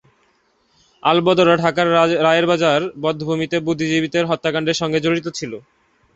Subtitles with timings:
[1.03, 1.87] আল-বদররা ঢাকার
[2.23, 5.51] রায়েরবাজার বধ্যভূমিতে বুদ্ধিজীবীদের হত্যাকাণ্ডের সঙ্গে জড়িত ছিল।